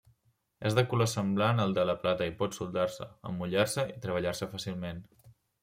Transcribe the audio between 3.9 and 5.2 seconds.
i treballar-se fàcilment.